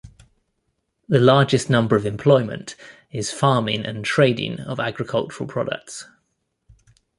The 1.07 1.19
largest 1.19 1.69
number 1.69 1.95
of 1.95 2.07
employment 2.07 2.75
is 3.11 3.29
farming 3.31 3.85
and 3.85 4.03
trading 4.03 4.59
of 4.59 4.79
agricultural 4.79 5.47
products. 5.47 6.07